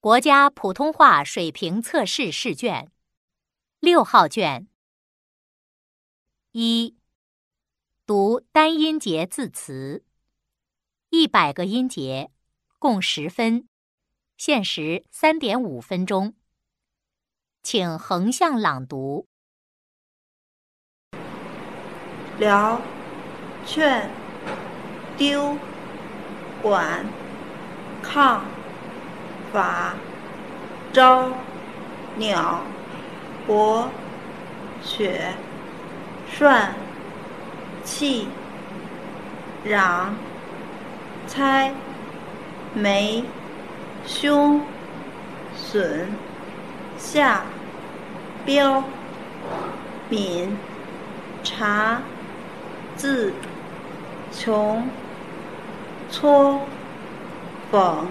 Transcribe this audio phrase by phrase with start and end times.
[0.00, 2.88] 国家普通话水平测试试卷，
[3.80, 4.68] 六号卷
[6.52, 6.96] 一，
[8.06, 10.04] 读单音节字词，
[11.10, 12.30] 一百个音节，
[12.78, 13.68] 共十分，
[14.36, 16.34] 限时三点五分钟，
[17.64, 19.26] 请横向朗读。
[22.38, 22.80] 聊、
[23.66, 24.08] 劝、
[25.16, 25.58] 丢、
[26.62, 27.04] 管、
[28.00, 28.57] 抗。
[29.52, 29.94] 法、
[30.92, 31.30] 招、
[32.16, 32.60] 鸟、
[33.46, 33.88] 博、
[34.82, 35.34] 雪、
[36.30, 36.74] 涮、
[37.84, 38.28] 气、
[39.64, 40.14] 嚷、
[41.26, 41.72] 猜、
[42.74, 43.24] 眉、
[44.06, 44.60] 凶、
[45.54, 46.08] 损、
[46.96, 47.42] 下、
[48.44, 48.82] 标、
[50.10, 50.56] 敏、
[51.42, 52.02] 查、
[52.96, 53.32] 字、
[54.32, 54.88] 穷、
[56.10, 56.60] 搓、
[57.72, 58.06] 讽。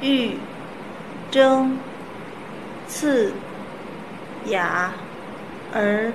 [0.00, 0.36] 玉、
[1.28, 1.76] 征、
[2.86, 3.32] 刺、
[4.46, 4.92] 雅、
[5.74, 6.12] 儿、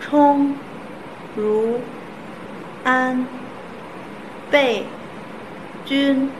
[0.00, 0.54] 冲、
[1.34, 1.80] 如、
[2.84, 3.26] 安、
[4.48, 4.84] 备、
[5.84, 6.30] 君、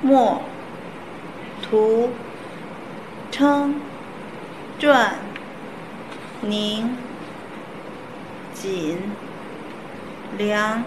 [0.00, 0.40] 莫、
[1.62, 2.08] 图、
[3.30, 3.74] 称、
[4.78, 5.14] 传、
[6.40, 6.96] 宁、
[8.54, 8.98] 锦、
[10.38, 10.82] 梁、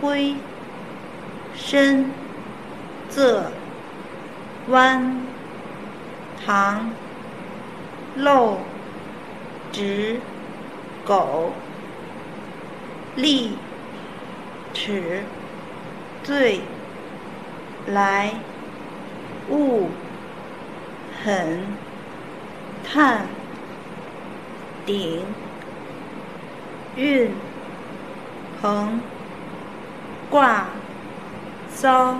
[0.00, 0.36] 辉、
[1.56, 2.27] 深。
[3.10, 3.42] 仄、
[4.68, 5.22] 弯、
[6.44, 6.90] 堂、
[8.16, 8.58] 漏、
[9.72, 10.20] 直、
[11.06, 11.52] 狗、
[13.16, 13.56] 立、
[14.74, 15.22] 尺、
[16.22, 16.60] 醉、
[17.86, 18.34] 来、
[19.48, 19.88] 物、
[21.24, 21.62] 狠、
[22.84, 23.26] 探、
[24.84, 25.22] 顶、
[26.94, 27.30] 运、
[28.60, 29.00] 横、
[30.28, 30.66] 挂、
[31.70, 32.16] 骚。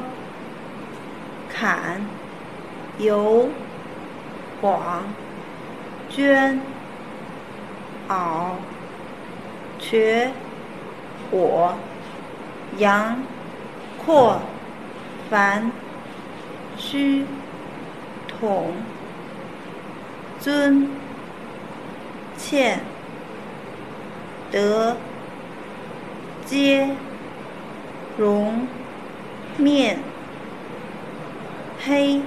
[1.61, 2.01] 坎、
[2.99, 3.49] 游、
[4.61, 5.03] 广、
[6.09, 6.61] 捐、
[8.09, 8.53] 袄、
[9.81, 10.31] 瘸、
[11.29, 11.75] 火、
[12.77, 13.21] 阳、
[14.07, 14.41] 阔、
[15.29, 15.73] 繁、
[16.77, 17.27] 虚、
[18.29, 18.75] 统、
[20.39, 20.89] 尊、
[22.37, 22.79] 欠、
[24.53, 24.97] 得、
[26.47, 26.89] 接、
[28.17, 28.65] 容、
[29.57, 29.99] 面。
[31.89, 32.21] 黑、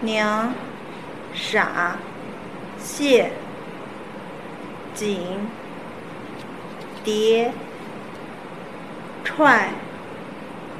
[0.00, 0.54] 娘、
[1.34, 1.98] 傻、
[2.78, 3.30] 谢、
[4.94, 5.36] 紧、
[7.04, 7.52] 叠、
[9.22, 9.68] 踹、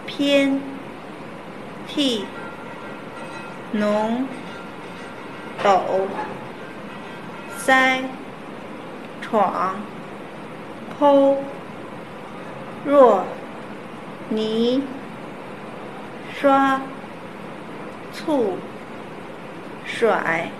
[0.06, 0.58] 偏、
[1.86, 2.24] 替、
[3.72, 4.26] 浓、
[5.62, 6.08] 抖、
[7.58, 8.02] 塞、
[9.20, 9.76] 闯、
[10.98, 11.36] 剖、
[12.86, 13.24] 若、
[14.30, 14.82] 泥、
[16.40, 16.80] 刷。
[18.18, 18.58] 醋、
[19.86, 20.50] 甩、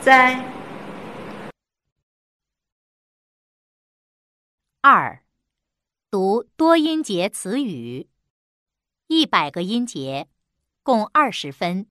[0.00, 0.44] 栽。
[4.80, 5.22] 二，
[6.10, 8.08] 读多音节词语，
[9.06, 10.26] 一百个音节，
[10.82, 11.86] 共二十分，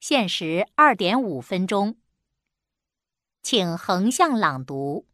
[0.00, 1.98] 限时二点五分钟，
[3.42, 5.06] 请横向朗读。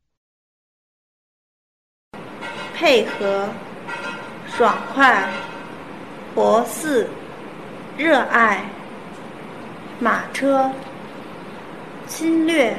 [2.72, 3.53] 配合，
[4.47, 5.28] 爽快，
[6.33, 7.11] 活似。
[7.98, 8.64] 热爱，
[10.00, 10.70] 马车，
[12.06, 12.78] 侵略，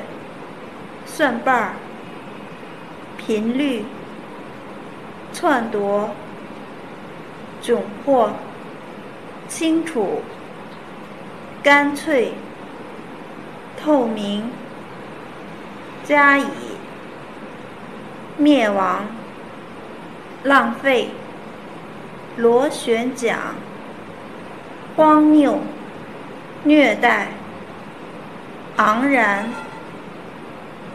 [1.06, 1.74] 蒜瓣儿，
[3.16, 3.86] 频率，
[5.32, 6.10] 篡夺，
[7.62, 8.32] 窘迫，
[9.48, 10.24] 清楚，
[11.62, 12.34] 干脆，
[13.80, 14.50] 透明，
[16.04, 16.48] 加以，
[18.36, 19.06] 灭亡，
[20.42, 21.12] 浪费，
[22.36, 23.54] 螺旋桨。
[24.96, 25.58] 荒谬，
[26.64, 27.30] 虐待，
[28.76, 29.50] 昂然，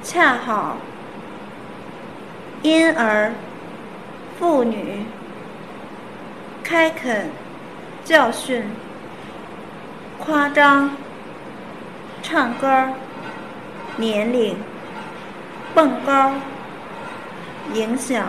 [0.04, 0.76] 恰好，
[2.62, 3.32] 婴儿，
[4.38, 5.04] 妇女，
[6.62, 7.28] 开垦，
[8.04, 8.62] 教训，
[10.16, 10.91] 夸张，
[12.22, 12.91] 唱歌，
[13.97, 14.56] 年龄，
[15.74, 16.34] 蹦高，
[17.74, 18.28] 影响，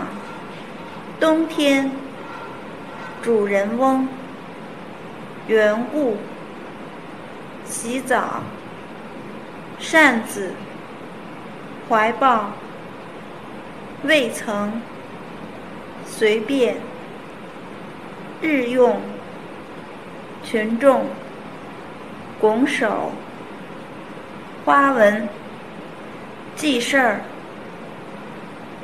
[1.20, 1.92] 冬天，
[3.22, 4.08] 主人翁。
[5.50, 6.16] 缘故，
[7.66, 8.44] 洗澡，
[9.80, 10.52] 扇子，
[11.90, 12.52] 怀抱，
[14.04, 14.80] 未曾，
[16.06, 16.76] 随便，
[18.44, 19.02] 日用，
[20.44, 21.08] 群众，
[22.40, 23.12] 拱手，
[24.64, 25.28] 花纹，
[26.56, 27.22] 记事儿，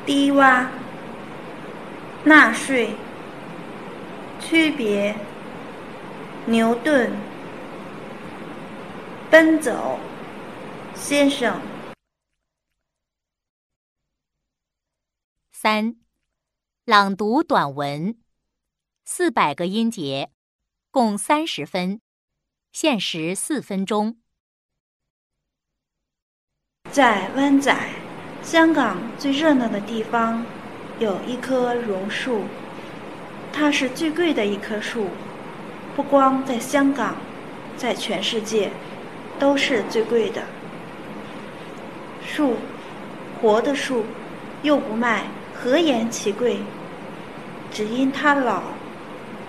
[0.03, 0.63] 低洼，
[2.23, 2.95] 纳税，
[4.39, 5.15] 区别。
[6.47, 7.11] 牛顿，
[9.31, 9.97] 奔走，
[10.93, 11.59] 先生。
[15.51, 15.95] 三，
[16.83, 18.19] 朗读短文，
[19.05, 20.29] 四百个音节，
[20.91, 21.99] 共三十分，
[22.71, 24.19] 限时四分钟。
[26.91, 27.75] 在湾仔，
[28.43, 30.45] 香港最热闹的地方，
[30.99, 32.43] 有一棵榕树，
[33.51, 35.07] 它是最贵的一棵树，
[35.95, 37.15] 不光在香港，
[37.77, 38.71] 在全世界，
[39.39, 40.43] 都是最贵的。
[42.25, 42.57] 树，
[43.41, 44.05] 活的树，
[44.61, 45.23] 又不卖。
[45.53, 46.59] 何言其贵？
[47.71, 48.63] 只因它老，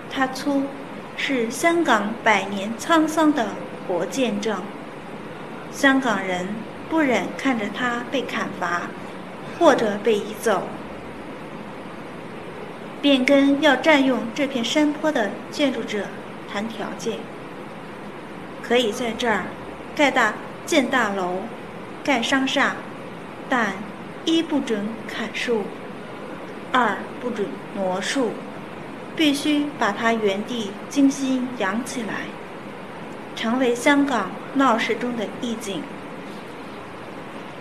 [0.09, 0.63] 它粗，
[1.17, 3.49] 是香港百年沧桑的
[3.87, 4.61] 活见证。
[5.71, 6.47] 香港人
[6.89, 8.83] 不忍看着它被砍伐，
[9.59, 10.63] 或者被移走，
[13.01, 16.05] 便跟要占用这片山坡的建筑者
[16.51, 17.19] 谈条件：
[18.61, 19.43] 可以在这儿
[19.95, 20.33] 盖大
[20.65, 21.41] 建大楼，
[22.03, 22.75] 盖商厦，
[23.49, 23.73] 但
[24.25, 25.63] 一不准砍树。
[26.73, 28.33] 二不准挪树，
[29.15, 32.25] 必须把它原地精心养起来，
[33.37, 35.81] 成为香港闹市中的意境。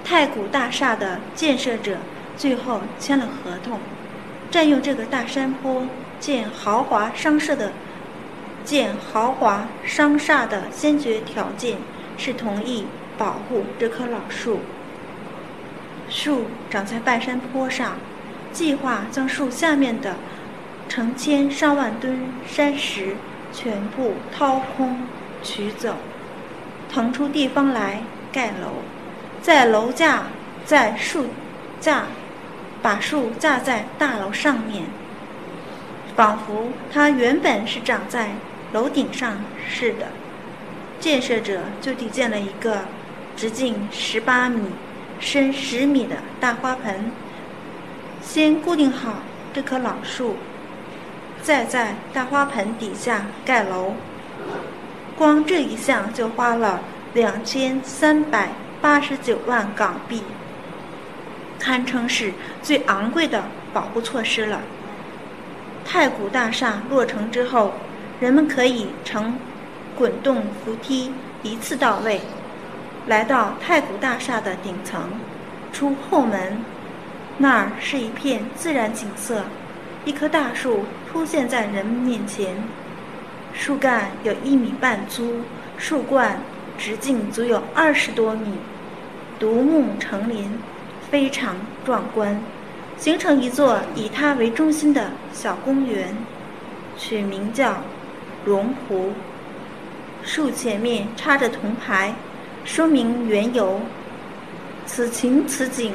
[0.04, 1.98] 太古大厦的建设者
[2.36, 3.78] 最后签了合同，
[4.50, 5.86] 占用这个大山坡
[6.18, 7.72] 建豪华商社的
[8.66, 11.78] 建豪华商厦的先决条件
[12.18, 12.84] 是同意
[13.16, 14.60] 保护这棵老树。
[16.10, 17.96] 树长在半山坡上。
[18.52, 20.14] 计划将树下面的
[20.88, 23.14] 成千上万吨山石
[23.52, 25.02] 全部掏空
[25.42, 25.96] 取走，
[26.90, 28.02] 腾出地方来
[28.32, 28.80] 盖楼，
[29.42, 30.28] 在楼架
[30.64, 31.26] 在树
[31.80, 32.04] 架
[32.80, 34.84] 把树架在大楼上面，
[36.16, 38.30] 仿佛它原本是长在
[38.72, 40.08] 楼顶上似的。
[40.98, 42.80] 建设者就地建了一个
[43.36, 44.70] 直径十八米、
[45.20, 47.10] 深十米的大花盆。
[48.22, 49.22] 先固定好
[49.52, 50.36] 这棵老树，
[51.42, 53.94] 再在大花盆底下盖楼。
[55.16, 56.80] 光这一项就花了
[57.14, 58.48] 两千三百
[58.80, 60.22] 八十九万港币，
[61.58, 62.32] 堪称是
[62.62, 64.60] 最昂贵的保护措施了。
[65.84, 67.74] 太古大厦落成之后，
[68.18, 69.34] 人们可以乘
[69.94, 72.20] 滚动扶梯一次到位，
[73.06, 75.10] 来到太古大厦的顶层，
[75.72, 76.56] 出后门。
[77.36, 79.44] 那儿是一片自然景色，
[80.06, 82.56] 一棵大树出现在人们面前，
[83.52, 85.42] 树干有一米半粗，
[85.76, 86.40] 树冠
[86.78, 88.54] 直径足有二十多米，
[89.38, 90.58] 独木成林，
[91.10, 91.54] 非常
[91.84, 92.40] 壮观，
[92.96, 96.16] 形成一座以它为中心的小公园，
[96.96, 97.76] 取名叫
[98.46, 99.12] 龙湖。
[100.22, 102.14] 树前面插着铜牌，
[102.64, 103.80] 说明缘由。
[104.86, 105.92] 此情此景。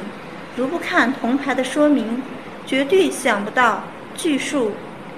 [0.54, 2.22] 如不看铜牌的说明，
[2.66, 3.82] 绝对想不到
[4.14, 4.72] 巨树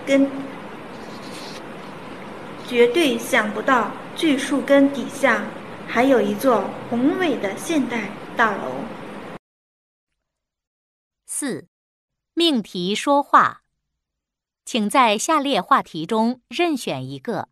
[0.06, 0.30] 根，
[2.68, 5.44] 绝对想不到巨树根底下
[5.88, 8.76] 还有一座宏伟的现代大楼。
[11.26, 11.66] 四，
[12.34, 13.63] 命题说话，
[14.64, 17.48] 请在下列话题中任选一个，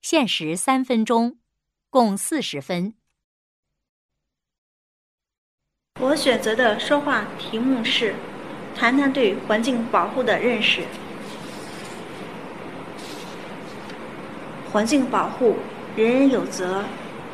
[0.00, 1.36] 限时三分钟，
[1.90, 2.94] 共四十分。
[6.00, 8.14] 我选择的说话题目是：
[8.72, 10.82] 谈谈对环境保护的认识。
[14.70, 15.56] 环境保护，
[15.96, 16.84] 人人有责，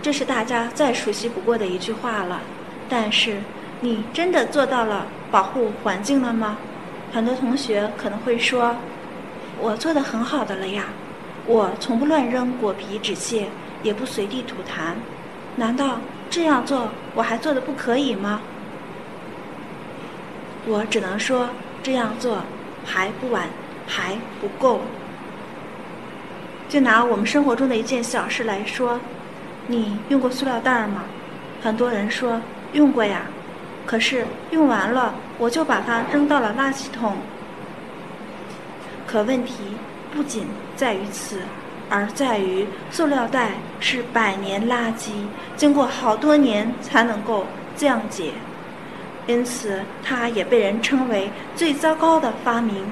[0.01, 2.41] 这是大家再熟悉不过的一句话了。
[2.89, 3.43] 但是，
[3.83, 6.57] 你真的做到了保护环境了吗？
[7.15, 8.75] 很多同学可能会说
[9.63, 10.87] ：“我做的很好的了呀，
[11.47, 13.47] 我从不乱扔果皮纸屑，
[13.85, 14.95] 也不随地吐痰。
[15.55, 18.41] 难道这样做我还做的不可以吗？”
[20.67, 21.51] 我只能说，
[21.85, 22.39] 这样做
[22.85, 23.47] 还不晚，
[23.87, 24.81] 还不够。
[26.69, 28.99] 就拿我们生活中的一件小事来说，
[29.69, 31.05] 你用过塑料袋吗？
[31.63, 32.41] 很多人说
[32.73, 33.27] 用过呀，
[33.87, 37.17] 可是用完了我就把它扔到了垃圾桶。
[39.07, 39.55] 可问题
[40.13, 41.41] 不仅在于此，
[41.89, 45.11] 而在于塑料袋是百年垃圾，
[45.57, 48.33] 经过好多年才能够降解。
[49.27, 52.85] 因此，它也被人称为最糟糕的发明。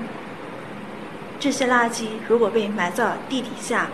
[1.38, 3.88] 这些垃圾如果被埋在地底下，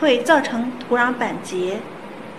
[0.00, 1.78] 会造成土壤板结，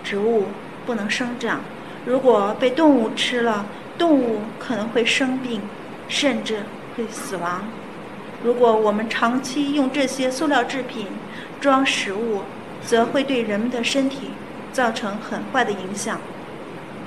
[0.04, 0.46] 植物
[0.84, 1.58] 不能生长；
[2.04, 3.64] 如果被动物吃了，
[3.98, 5.60] 动物可能会生病，
[6.08, 6.62] 甚至
[6.96, 7.64] 会死亡。
[8.44, 11.06] 如果我们长期用这些塑料制品
[11.60, 12.42] 装食物，
[12.84, 14.30] 则会对人们的身体
[14.72, 16.20] 造成很坏的影响。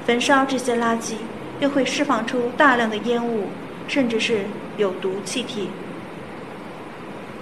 [0.06, 1.14] 焚烧这些垃圾
[1.60, 3.50] 又会释放出大量的烟雾，
[3.88, 4.46] 甚至是
[4.78, 5.70] 有毒气体。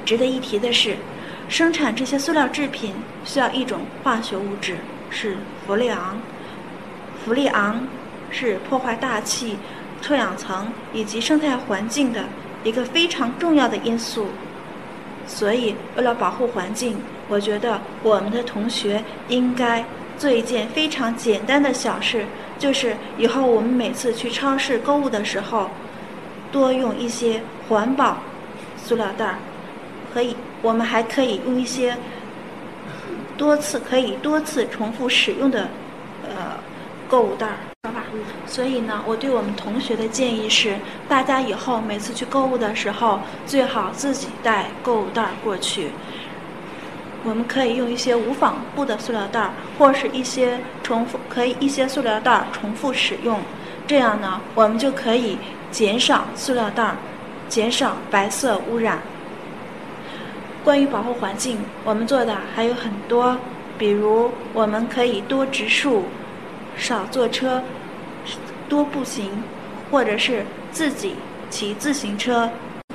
[0.05, 0.97] 值得一提的是，
[1.47, 4.75] 生产这些塑料制品需要一种化学物质，
[5.09, 6.17] 是氟利昂。
[7.25, 7.87] 氟利昂
[8.31, 9.57] 是破坏大气、
[10.01, 12.23] 臭氧层以及生态环境的
[12.63, 14.27] 一个非常重要的因素。
[15.25, 19.83] 所以，为了保护环境，我觉得我们的同学应该
[20.17, 22.25] 做一件非常简单的小事，
[22.57, 25.69] 就是以后我们每次去超市购物的时候，
[26.51, 28.19] 多用一些环保
[28.77, 29.35] 塑料袋儿。
[30.13, 31.95] 可以，我们还可以用一些
[33.35, 35.67] 多次可以多次重复使用的
[36.23, 36.57] 呃
[37.09, 37.76] 购物袋儿。
[38.45, 40.77] 所以呢，我对我们同学的建议是，
[41.07, 45.91] 大家以后每次去购物的时候，最好自己带购物袋过去。
[47.23, 53.39] 我们可以用一些无纺布的塑料袋，或是一些重复可以一些塑料袋重复使用。
[53.85, 55.37] 这样呢，我们就可以
[55.71, 56.95] 减少塑料袋，
[57.49, 58.99] 减少白色污染。
[60.63, 63.37] 关于保护环境，我们做的还有很多，
[63.77, 66.03] 比如我们可以多植树，
[66.77, 67.61] 少坐车。
[68.67, 69.43] 多步行，
[69.89, 71.15] 或者是自己
[71.49, 72.49] 骑自行车。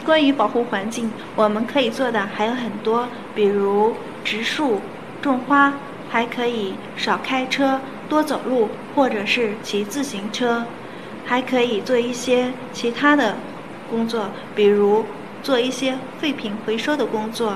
[0.05, 4.81] 关于保护环境，我们可以做的还有很多，比如植树、
[5.21, 5.75] 种花，
[6.11, 10.65] 还可以少开车、多走路，或者是骑自行车，
[11.25, 13.37] 还可以做一些其他的
[13.89, 14.27] 工作，
[14.57, 15.05] 比如
[15.43, 17.55] 做一些废品回收的工作。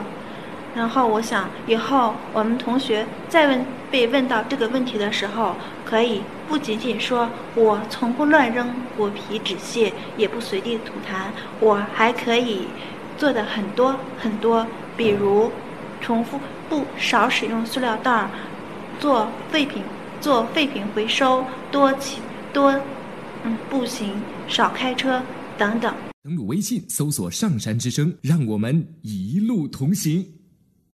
[0.76, 11.26] 然后，我想以后我们同学再问被问到这个问题的时候，可以不仅仅说我从不乱扔果皮纸屑，也不随地吐痰，
[11.60, 12.68] 我还可以
[13.18, 15.50] 做的很多很多，比如
[16.00, 16.38] 重复
[16.68, 18.30] 不少使用塑料袋儿，
[19.00, 19.82] 做废品
[20.20, 22.20] 做废品回收，多骑
[22.52, 22.72] 多
[23.44, 24.14] 嗯步行，
[24.46, 25.20] 少开车
[25.58, 25.92] 等等。
[26.22, 30.26] 登录微信搜索“上山之声”，让我们一路同行。